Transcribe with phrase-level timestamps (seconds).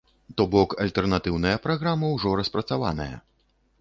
[0.39, 3.11] То бок, альтэрнатыўная праграма ўжо распрацаваная.